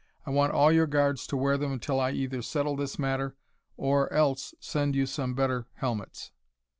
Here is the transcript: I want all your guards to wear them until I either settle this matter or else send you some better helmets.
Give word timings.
I 0.25 0.31
want 0.31 0.51
all 0.51 0.71
your 0.71 0.87
guards 0.87 1.27
to 1.27 1.37
wear 1.37 1.59
them 1.59 1.71
until 1.73 1.99
I 1.99 2.09
either 2.09 2.41
settle 2.41 2.75
this 2.75 2.97
matter 2.97 3.35
or 3.77 4.11
else 4.11 4.55
send 4.59 4.95
you 4.95 5.05
some 5.05 5.35
better 5.35 5.67
helmets. 5.75 6.31